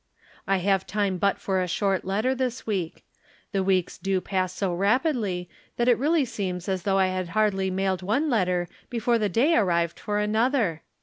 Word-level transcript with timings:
I 0.47 0.57
have 0.57 0.87
time 0.87 1.19
but 1.19 1.37
for 1.37 1.61
a 1.61 1.67
short 1.67 2.03
letter 2.03 2.33
this 2.33 2.65
week. 2.65 3.03
The 3.51 3.61
weeks 3.63 3.99
do 3.99 4.19
pass 4.19 4.51
so 4.51 4.73
rapidly 4.73 5.47
that 5.77 5.87
it 5.87 5.95
really 5.99 6.25
seems 6.25 6.67
as 6.67 6.81
though 6.81 6.97
I 6.97 7.09
had 7.13 7.29
hardly 7.37 7.69
mailed 7.69 8.01
one 8.01 8.27
letter 8.27 8.67
before 8.89 9.19
the 9.19 9.29
day 9.29 9.53
arrived 9.55 9.99
for 9.99 10.17
another. 10.17 10.81